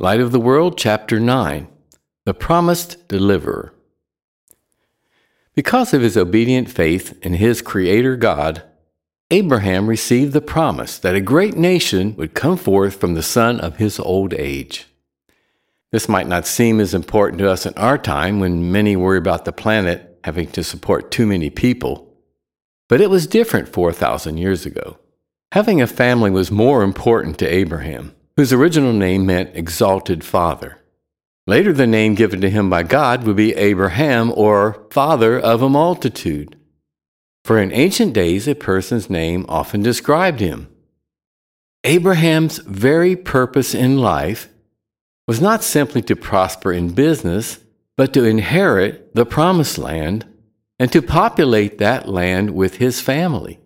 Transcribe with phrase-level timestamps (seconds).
[0.00, 1.68] Light of the World, Chapter 9
[2.24, 3.72] The Promised Deliverer.
[5.54, 8.64] Because of his obedient faith in his Creator God,
[9.30, 13.76] Abraham received the promise that a great nation would come forth from the son of
[13.76, 14.88] his old age.
[15.92, 19.44] This might not seem as important to us in our time when many worry about
[19.44, 22.12] the planet having to support too many people,
[22.88, 24.98] but it was different 4,000 years ago.
[25.52, 30.78] Having a family was more important to Abraham whose original name meant exalted father.
[31.46, 35.68] Later, the name given to him by God would be Abraham or father of a
[35.68, 36.56] multitude.
[37.44, 40.68] For in ancient days, a person's name often described him.
[41.84, 44.48] Abraham's very purpose in life
[45.26, 47.60] was not simply to prosper in business,
[47.96, 50.24] but to inherit the promised land
[50.78, 53.60] and to populate that land with his family.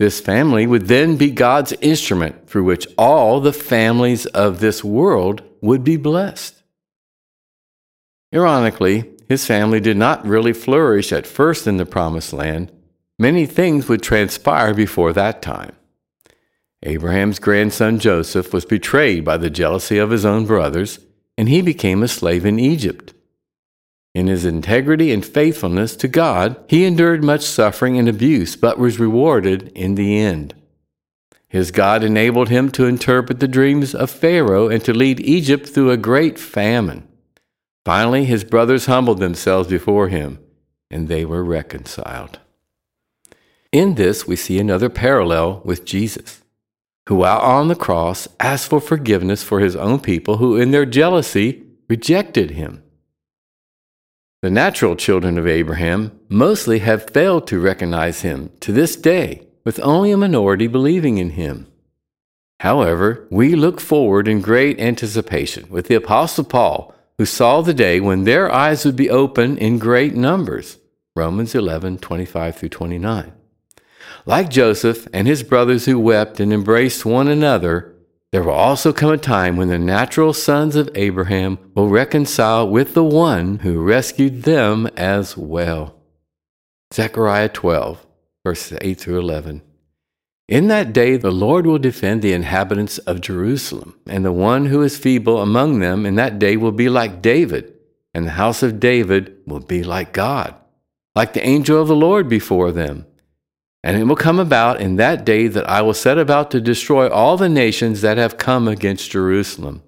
[0.00, 5.42] This family would then be God's instrument through which all the families of this world
[5.60, 6.62] would be blessed.
[8.34, 12.72] Ironically, his family did not really flourish at first in the Promised Land.
[13.18, 15.76] Many things would transpire before that time.
[16.82, 20.98] Abraham's grandson Joseph was betrayed by the jealousy of his own brothers,
[21.36, 23.12] and he became a slave in Egypt.
[24.20, 29.00] In his integrity and faithfulness to God, he endured much suffering and abuse, but was
[29.00, 30.52] rewarded in the end.
[31.48, 35.90] His God enabled him to interpret the dreams of Pharaoh and to lead Egypt through
[35.90, 37.08] a great famine.
[37.86, 40.38] Finally, his brothers humbled themselves before him,
[40.90, 42.40] and they were reconciled.
[43.72, 46.42] In this, we see another parallel with Jesus,
[47.08, 50.84] who, while on the cross, asked for forgiveness for his own people who, in their
[50.84, 52.82] jealousy, rejected him.
[54.42, 59.78] The natural children of Abraham mostly have failed to recognize him to this day, with
[59.80, 61.66] only a minority believing in him.
[62.60, 68.00] However, we look forward in great anticipation with the Apostle Paul, who saw the day
[68.00, 70.78] when their eyes would be open in great numbers.
[71.14, 73.32] Romans 11 25 through 29.
[74.24, 77.89] Like Joseph and his brothers who wept and embraced one another,
[78.32, 82.94] there will also come a time when the natural sons of Abraham will reconcile with
[82.94, 85.96] the one who rescued them as well.
[86.94, 88.06] Zechariah 12,
[88.44, 89.62] verses 8 through 11.
[90.48, 94.82] In that day the Lord will defend the inhabitants of Jerusalem, and the one who
[94.82, 97.72] is feeble among them in that day will be like David,
[98.14, 100.54] and the house of David will be like God,
[101.14, 103.06] like the angel of the Lord before them.
[103.82, 107.08] And it will come about in that day that I will set about to destroy
[107.08, 109.82] all the nations that have come against Jerusalem.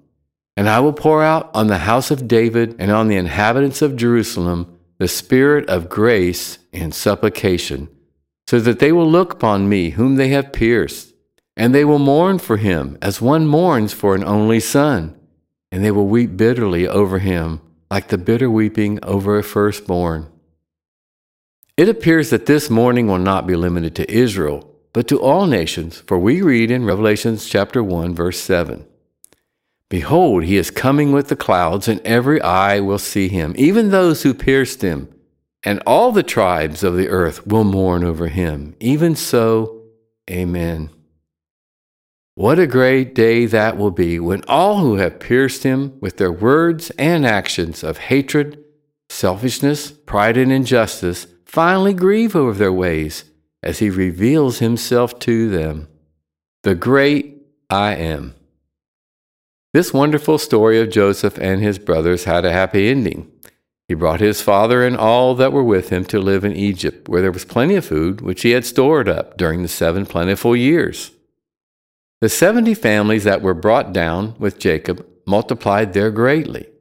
[0.56, 3.97] And I will pour out on the house of David and on the inhabitants of
[3.97, 7.88] Jerusalem the spirit of grace and supplication,
[8.47, 11.12] so that they will look upon me whom they have pierced,
[11.56, 15.12] and they will mourn for him as one mourns for an only son,
[15.72, 17.60] and they will weep bitterly over him,
[17.91, 20.31] like the bitter weeping over a firstborn.
[21.77, 26.00] It appears that this mourning will not be limited to Israel, but to all nations,
[26.00, 28.87] for we read in Revelations chapter 1 verse 7.
[29.88, 34.22] Behold, he is coming with the clouds, and every eye will see him, even those
[34.22, 35.09] who pierced him,
[35.62, 38.75] and all the tribes of the earth will mourn over him.
[38.81, 39.82] Even so,
[40.31, 40.91] amen.
[42.34, 46.32] What a great day that will be when all who have pierced him with their
[46.32, 48.62] words and actions of hatred,
[49.11, 53.24] selfishness, pride, and injustice finally grieve over their ways
[53.62, 55.86] as he reveals himself to them.
[56.62, 58.34] The great I am.
[59.74, 63.30] This wonderful story of Joseph and his brothers had a happy ending.
[63.86, 67.20] He brought his father and all that were with him to live in Egypt, where
[67.20, 71.10] there was plenty of food, which he had stored up during the seven plentiful years.
[72.22, 76.72] The seventy families that were brought down with Jacob multiplied there greatly.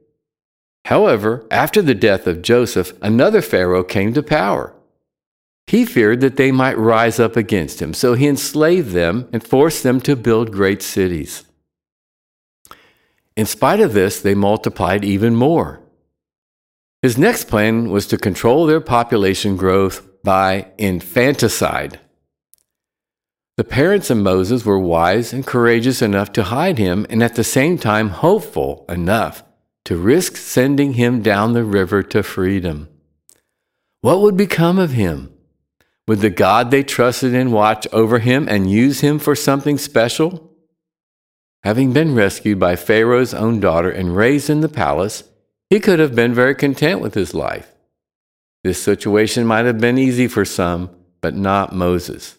[0.86, 4.74] However, after the death of Joseph, another Pharaoh came to power.
[5.66, 9.82] He feared that they might rise up against him, so he enslaved them and forced
[9.84, 11.44] them to build great cities.
[13.36, 15.80] In spite of this, they multiplied even more.
[17.00, 22.00] His next plan was to control their population growth by infanticide.
[23.56, 27.44] The parents of Moses were wise and courageous enough to hide him, and at the
[27.44, 29.42] same time hopeful enough
[29.84, 32.88] to risk sending him down the river to freedom.
[34.00, 35.32] What would become of him?
[36.08, 40.52] Would the God they trusted in watch over him and use him for something special?
[41.62, 45.24] Having been rescued by Pharaoh's own daughter and raised in the palace,
[45.70, 47.72] he could have been very content with his life.
[48.64, 50.90] This situation might have been easy for some,
[51.20, 52.36] but not Moses.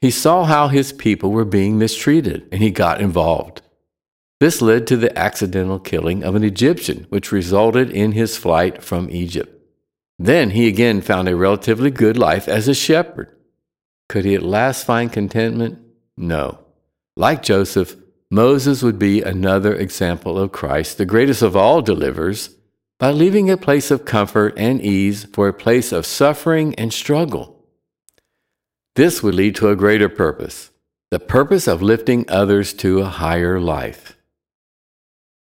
[0.00, 3.62] He saw how his people were being mistreated and he got involved.
[4.40, 9.10] This led to the accidental killing of an Egyptian, which resulted in his flight from
[9.10, 9.54] Egypt.
[10.18, 13.36] Then he again found a relatively good life as a shepherd.
[14.08, 15.78] Could he at last find contentment?
[16.16, 16.58] No.
[17.16, 17.96] Like Joseph,
[18.30, 22.56] Moses would be another example of Christ, the greatest of all deliverers,
[22.98, 27.64] by leaving a place of comfort and ease for a place of suffering and struggle.
[28.94, 30.70] This would lead to a greater purpose,
[31.10, 34.16] the purpose of lifting others to a higher life.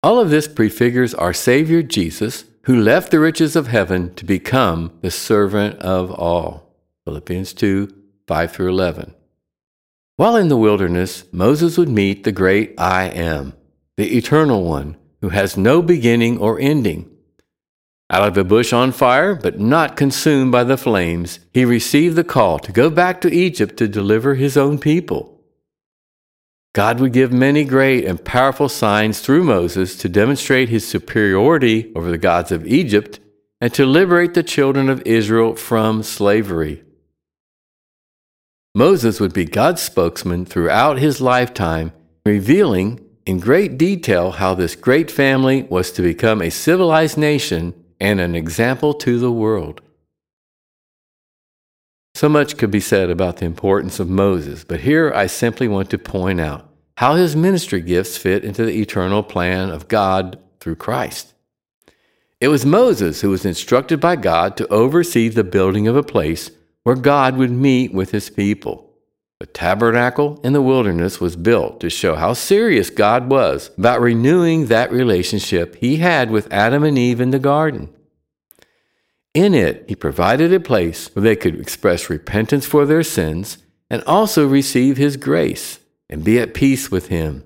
[0.06, 4.96] All of this prefigures our Savior Jesus, who left the riches of heaven to become
[5.02, 6.76] the servant of all.
[7.06, 7.92] Philippians 2
[8.28, 9.16] 5 through 11.
[10.18, 13.54] While in the wilderness, Moses would meet the great I Am,
[13.98, 17.10] the Eternal One, who has no beginning or ending.
[18.12, 22.24] Out of a bush on fire, but not consumed by the flames, he received the
[22.24, 25.35] call to go back to Egypt to deliver his own people.
[26.76, 32.12] God would give many great and powerful signs through Moses to demonstrate his superiority over
[32.12, 33.18] the gods of Egypt
[33.62, 36.84] and to liberate the children of Israel from slavery.
[38.76, 41.94] Moses would be God's spokesman throughout his lifetime,
[42.26, 48.20] revealing in great detail how this great family was to become a civilized nation and
[48.20, 49.80] an example to the world.
[52.16, 55.90] So much could be said about the importance of Moses, but here I simply want
[55.90, 56.66] to point out
[56.96, 61.34] how his ministry gifts fit into the eternal plan of God through Christ.
[62.40, 66.52] It was Moses who was instructed by God to oversee the building of a place
[66.84, 68.94] where God would meet with his people.
[69.42, 74.68] The tabernacle in the wilderness was built to show how serious God was about renewing
[74.68, 77.94] that relationship he had with Adam and Eve in the garden.
[79.36, 83.58] In it, he provided a place where they could express repentance for their sins
[83.90, 85.80] and also receive his grace
[86.10, 87.44] and be at peace with him.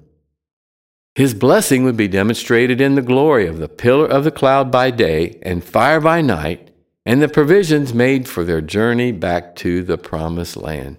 [1.16, 4.92] His blessing would be demonstrated in the glory of the pillar of the cloud by
[4.92, 6.70] day and fire by night,
[7.08, 10.98] and the provisions made for their journey back to the promised land.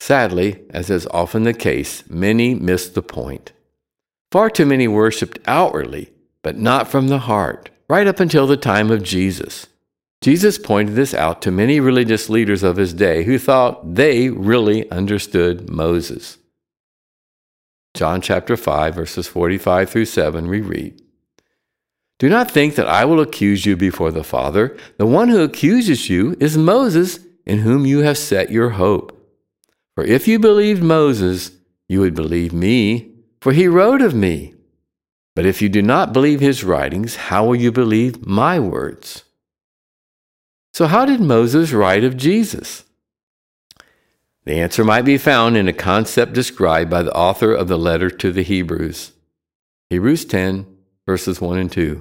[0.00, 3.52] Sadly, as is often the case, many missed the point.
[4.32, 8.90] Far too many worshiped outwardly, but not from the heart right up until the time
[8.90, 9.66] of Jesus.
[10.20, 14.90] Jesus pointed this out to many religious leaders of his day who thought they really
[14.90, 16.38] understood Moses.
[17.94, 21.00] John chapter 5, verses 45 through 7, we read
[22.18, 24.76] Do not think that I will accuse you before the Father.
[24.98, 29.14] The one who accuses you is Moses, in whom you have set your hope.
[29.94, 31.52] For if you believed Moses,
[31.88, 34.54] you would believe me, for he wrote of me.
[35.38, 39.22] But if you do not believe his writings, how will you believe my words?
[40.72, 42.82] So, how did Moses write of Jesus?
[44.46, 48.10] The answer might be found in a concept described by the author of the letter
[48.10, 49.12] to the Hebrews.
[49.90, 50.66] Hebrews 10,
[51.06, 52.00] verses 1 and 2.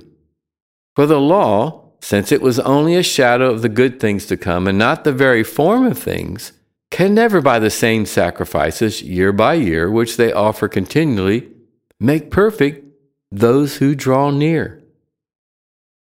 [0.96, 4.68] For the law, since it was only a shadow of the good things to come
[4.68, 6.54] and not the very form of things,
[6.90, 11.52] can never by the same sacrifices year by year, which they offer continually,
[12.00, 12.86] make perfect
[13.32, 14.82] those who draw near.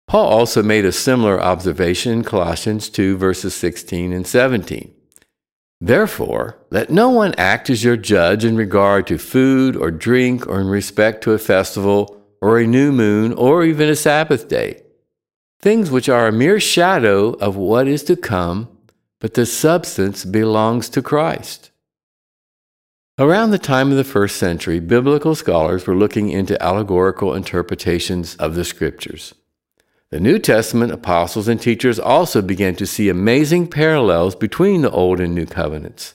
[0.06, 4.92] Paul also made a similar observation in Colossians 2, verses 16 and 17.
[5.80, 10.60] Therefore, let no one act as your judge in regard to food or drink or
[10.60, 14.82] in respect to a festival or a new moon or even a Sabbath day,
[15.60, 18.68] things which are a mere shadow of what is to come,
[19.20, 21.70] but the substance belongs to Christ.
[23.18, 28.54] Around the time of the first century, biblical scholars were looking into allegorical interpretations of
[28.54, 29.34] the scriptures.
[30.10, 35.18] The New Testament apostles and teachers also began to see amazing parallels between the Old
[35.18, 36.12] and New Covenants.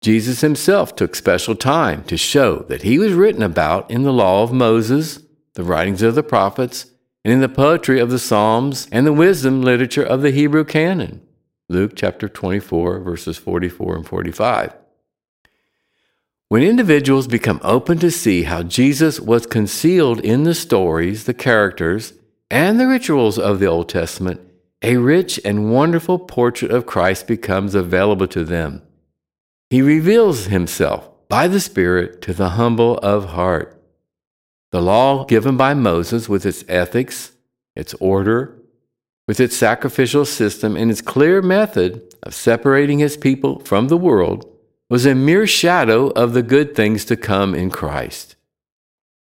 [0.00, 4.44] Jesus himself took special time to show that he was written about in the law
[4.44, 5.18] of Moses,
[5.54, 6.86] the writings of the prophets,
[7.24, 11.20] and in the poetry of the Psalms and the wisdom literature of the Hebrew canon.
[11.68, 14.81] Luke chapter 24, verses 44 and 45.
[16.52, 22.12] When individuals become open to see how Jesus was concealed in the stories, the characters,
[22.50, 24.38] and the rituals of the Old Testament,
[24.82, 28.82] a rich and wonderful portrait of Christ becomes available to them.
[29.70, 33.82] He reveals himself by the Spirit to the humble of heart.
[34.72, 37.32] The law given by Moses, with its ethics,
[37.74, 38.60] its order,
[39.26, 44.51] with its sacrificial system, and its clear method of separating his people from the world,
[44.92, 48.36] was a mere shadow of the good things to come in Christ.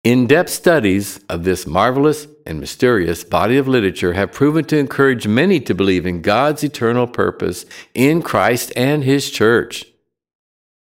[0.03, 5.27] In depth studies of this marvelous and mysterious body of literature have proven to encourage
[5.27, 9.85] many to believe in God's eternal purpose in Christ and His church.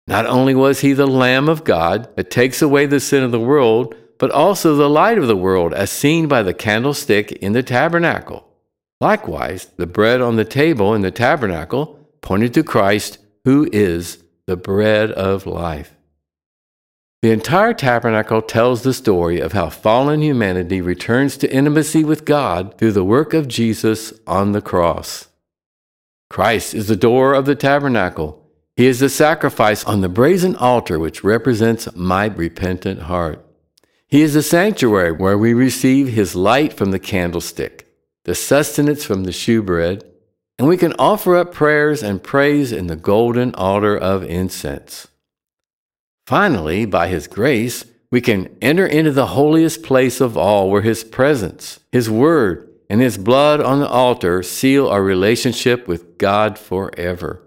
[0.06, 3.40] Not only was he the Lamb of God that takes away the sin of the
[3.40, 7.64] world, but also the light of the world, as seen by the candlestick in the
[7.64, 8.48] tabernacle.
[9.02, 14.58] Likewise, the bread on the table in the tabernacle pointed to Christ, who is the
[14.58, 15.96] bread of life.
[17.22, 22.78] The entire tabernacle tells the story of how fallen humanity returns to intimacy with God
[22.78, 25.30] through the work of Jesus on the cross.
[26.30, 28.48] Christ is the door of the tabernacle.
[28.76, 33.44] He is the sacrifice on the brazen altar which represents my repentant heart.
[34.08, 37.88] He is the sanctuary where we receive His light from the candlestick,
[38.26, 40.04] the sustenance from the shewbread,
[40.58, 45.08] and we can offer up prayers and praise in the golden altar of incense.
[46.26, 51.04] Finally, by His grace, we can enter into the holiest place of all where His
[51.04, 57.42] presence, His Word, and His blood on the altar seal our relationship with God forever.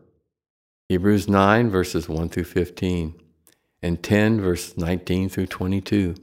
[0.88, 3.14] Hebrews 9, verses 1 through 15,
[3.82, 6.14] and 10, verses 19 through 22.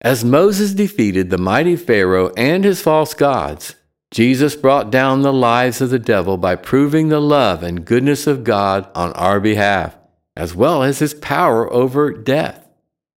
[0.00, 3.74] As Moses defeated the mighty Pharaoh and his false gods,
[4.14, 8.44] Jesus brought down the lies of the devil by proving the love and goodness of
[8.44, 9.98] God on our behalf,
[10.36, 12.64] as well as his power over death.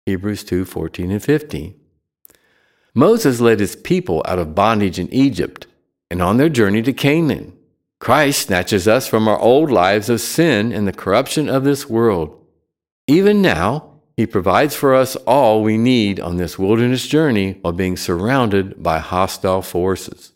[0.07, 1.75] Hebrews 2 14 and 15.
[2.95, 5.67] Moses led his people out of bondage in Egypt
[6.13, 7.59] and on their journey to Canaan.
[7.99, 12.41] Christ snatches us from our old lives of sin and the corruption of this world.
[13.09, 17.97] Even now, he provides for us all we need on this wilderness journey while being
[17.97, 20.34] surrounded by hostile forces.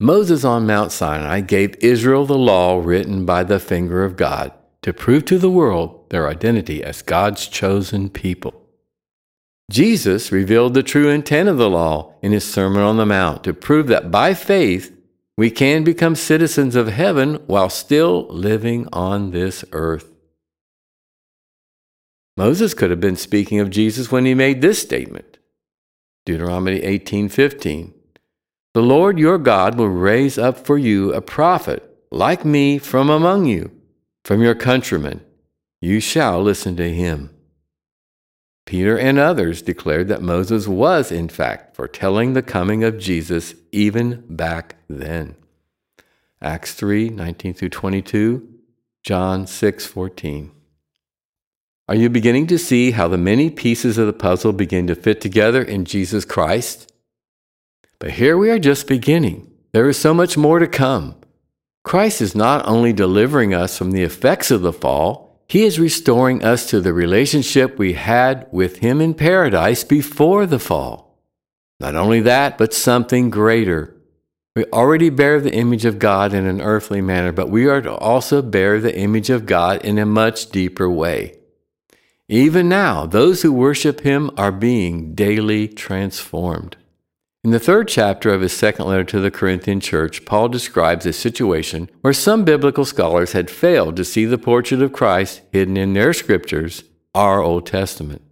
[0.00, 4.52] Moses on Mount Sinai gave Israel the law written by the finger of God
[4.82, 8.64] to prove to the world their identity as God's chosen people.
[9.72, 13.52] Jesus revealed the true intent of the law in his Sermon on the Mount to
[13.52, 14.96] prove that by faith
[15.36, 20.12] we can become citizens of heaven while still living on this earth.
[22.36, 25.38] Moses could have been speaking of Jesus when he made this statement.
[26.24, 27.94] Deuteronomy 18:15.
[28.74, 33.46] The Lord your God will raise up for you a prophet like me from among
[33.46, 33.70] you,
[34.24, 35.24] from your countrymen.
[35.80, 37.30] You shall listen to him.
[38.66, 44.24] Peter and others declared that Moses was, in fact, foretelling the coming of Jesus even
[44.28, 45.36] back then.
[46.42, 48.46] Acts 3 19 through 22,
[49.02, 50.50] John 6 14.
[51.88, 55.22] Are you beginning to see how the many pieces of the puzzle begin to fit
[55.22, 56.92] together in Jesus Christ?
[58.00, 59.50] But here we are just beginning.
[59.72, 61.16] There is so much more to come.
[61.84, 66.44] Christ is not only delivering us from the effects of the fall, He is restoring
[66.44, 71.18] us to the relationship we had with Him in paradise before the fall.
[71.80, 73.96] Not only that, but something greater.
[74.54, 77.94] We already bear the image of God in an earthly manner, but we are to
[77.94, 81.38] also bear the image of God in a much deeper way.
[82.28, 86.76] Even now, those who worship him are being daily transformed.
[87.44, 91.12] In the third chapter of his second letter to the Corinthian church, Paul describes a
[91.12, 95.92] situation where some biblical scholars had failed to see the portrait of Christ hidden in
[95.92, 96.82] their scriptures,
[97.14, 98.22] our Old Testament.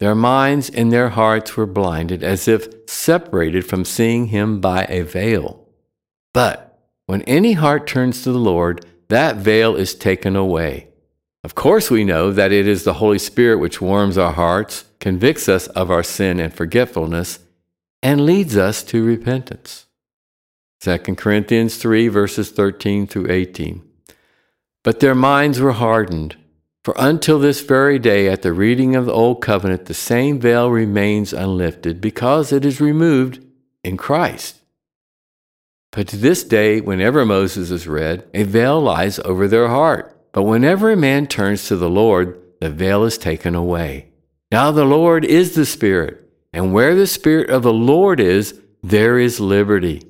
[0.00, 5.02] Their minds and their hearts were blinded as if separated from seeing him by a
[5.02, 5.66] veil.
[6.34, 10.88] But when any heart turns to the Lord, that veil is taken away.
[11.42, 15.48] Of course, we know that it is the Holy Spirit which warms our hearts, convicts
[15.48, 17.38] us of our sin and forgetfulness,
[18.02, 19.86] and leads us to repentance.
[20.80, 23.82] 2 Corinthians 3, verses 13 through 18.
[24.84, 26.36] But their minds were hardened,
[26.84, 30.70] for until this very day, at the reading of the Old Covenant, the same veil
[30.70, 33.44] remains unlifted, because it is removed
[33.82, 34.60] in Christ.
[35.90, 40.42] But to this day, whenever Moses is read, a veil lies over their heart but
[40.42, 44.10] whenever a man turns to the Lord, the veil is taken away.
[44.52, 49.18] Now the Lord is the Spirit, and where the Spirit of the Lord is, there
[49.18, 50.02] is liberty.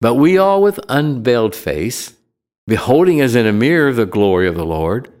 [0.00, 2.14] But we all with unveiled face,
[2.66, 5.12] beholding as in a mirror the glory of the Lord,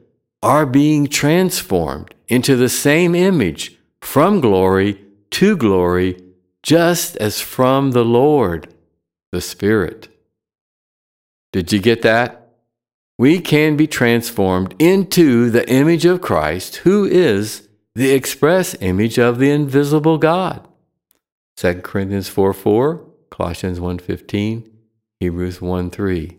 [0.42, 6.22] are being transformed into the same image from glory to glory,
[6.62, 8.72] just as from the Lord,
[9.32, 10.08] the Spirit.
[11.52, 12.44] Did you get that?
[13.18, 19.38] we can be transformed into the image of Christ, who is the express image of
[19.38, 20.66] the invisible God.
[21.56, 24.70] 2 Corinthians 4 4, Colossians 1 15,
[25.20, 26.36] Hebrews 1 3,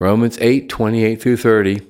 [0.00, 1.80] Romans 8 28 through 30.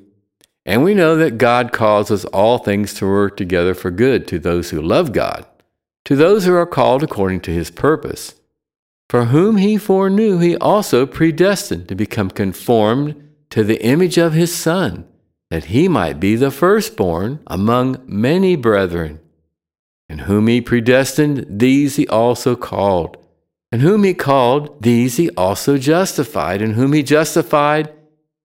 [0.64, 4.70] And we know that God causes all things to work together for good to those
[4.70, 5.46] who love God,
[6.04, 8.34] to those who are called according to his purpose.
[9.08, 14.54] For whom he foreknew, he also predestined to become conformed to the image of his
[14.54, 15.06] Son,
[15.50, 19.20] that he might be the firstborn among many brethren.
[20.08, 23.16] And whom he predestined, these he also called.
[23.70, 26.62] And whom he called, these he also justified.
[26.62, 27.92] And whom he justified,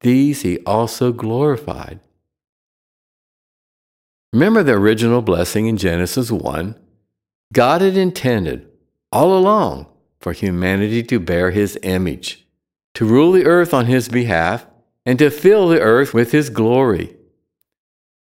[0.02, 2.00] these he also glorified.
[4.34, 6.76] Remember the original blessing in Genesis 1?
[7.54, 8.68] God had intended
[9.12, 9.88] all along
[10.20, 12.48] for humanity to bear his image,
[12.96, 14.66] to rule the earth on his behalf,
[15.06, 17.16] and to fill the earth with his glory.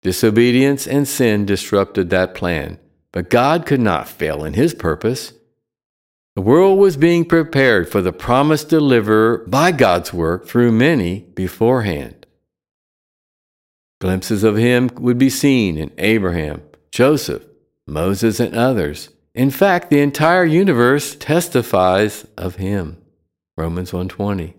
[0.01, 2.77] Disobedience and sin disrupted that plan,
[3.11, 5.33] but God could not fail in his purpose.
[6.35, 12.25] The world was being prepared for the promised deliverer by God's work through many beforehand.
[14.01, 16.61] Glimpses of him would be seen in Abraham,
[16.91, 17.45] Joseph,
[17.87, 19.09] Moses, and others.
[19.33, 22.97] In fact, the entire universe testifies of him.
[23.55, 24.55] Romans 120.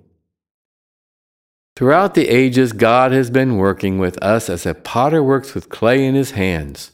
[1.77, 6.05] Throughout the ages, God has been working with us as a potter works with clay
[6.05, 6.93] in his hands.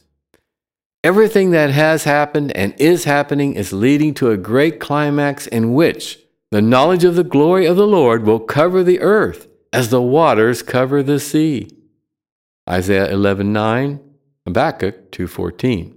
[1.03, 6.19] Everything that has happened and is happening is leading to a great climax in which
[6.49, 10.63] the knowledge of the glory of the Lord will cover the earth as the waters
[10.63, 11.69] cover the sea.
[12.69, 13.99] Isaiah 11:9,
[14.45, 15.93] Habakkuk 2:14.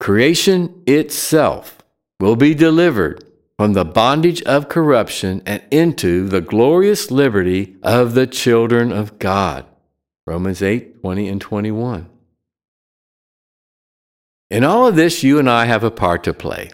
[0.00, 1.78] Creation itself
[2.20, 3.24] will be delivered
[3.58, 9.64] from the bondage of corruption and into the glorious liberty of the children of God.
[10.26, 12.08] Romans 8 20 and 21.
[14.50, 16.70] In all of this, you and I have a part to play.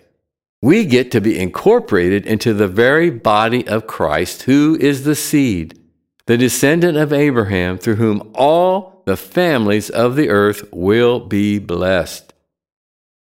[0.61, 5.79] We get to be incorporated into the very body of Christ, who is the seed,
[6.27, 12.33] the descendant of Abraham, through whom all the families of the earth will be blessed.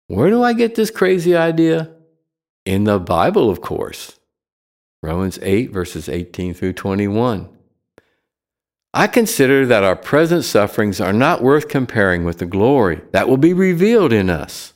[0.07, 1.94] Where do I get this crazy idea?
[2.65, 4.19] In the Bible, of course.
[5.03, 7.47] Romans 8, verses 18 through 21.
[8.91, 13.37] I consider that our present sufferings are not worth comparing with the glory that will
[13.37, 14.73] be revealed in us.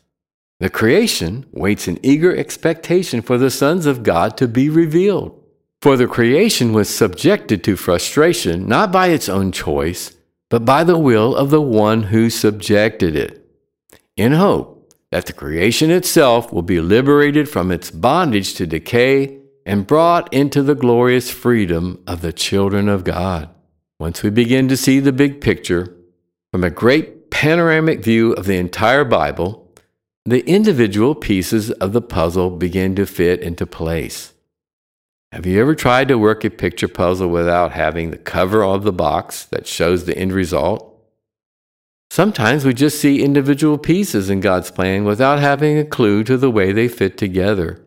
[0.59, 5.41] The creation waits in eager expectation for the sons of God to be revealed.
[5.81, 10.15] For the creation was subjected to frustration not by its own choice,
[10.49, 13.49] but by the will of the one who subjected it,
[14.17, 14.78] in hope
[15.11, 20.63] that the creation itself will be liberated from its bondage to decay and brought into
[20.63, 23.49] the glorious freedom of the children of God.
[23.99, 25.95] Once we begin to see the big picture
[26.51, 29.71] from a great panoramic view of the entire Bible,
[30.25, 34.33] the individual pieces of the puzzle begin to fit into place.
[35.31, 38.91] Have you ever tried to work a picture puzzle without having the cover of the
[38.91, 40.88] box that shows the end result?
[42.19, 46.51] Sometimes we just see individual pieces in God's plan without having a clue to the
[46.51, 47.81] way they fit together.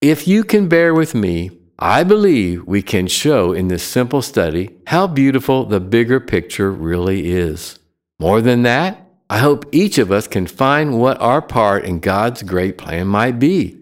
[0.00, 4.70] If you can bear with me, I believe we can show in this simple study
[4.88, 7.78] how beautiful the bigger picture really is.
[8.18, 12.42] More than that, I hope each of us can find what our part in God's
[12.42, 13.78] great plan might be,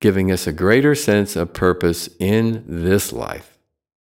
[0.00, 3.55] giving us a greater sense of purpose in this life.